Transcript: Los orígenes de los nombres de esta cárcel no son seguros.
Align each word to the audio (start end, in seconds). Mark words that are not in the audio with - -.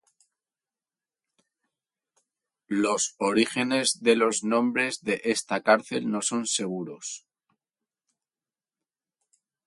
Los 2.83 3.13
orígenes 3.19 4.01
de 4.01 4.15
los 4.15 4.43
nombres 4.43 5.03
de 5.03 5.21
esta 5.25 5.61
cárcel 5.61 6.09
no 6.09 6.23
son 6.23 6.47
seguros. 6.47 7.27